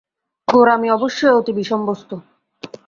গোঁড়ামি 0.47 0.87
অবশ্যই 0.91 1.33
অতি 1.33 1.51
বিষম 1.53 1.81
বস্তু। 1.85 2.15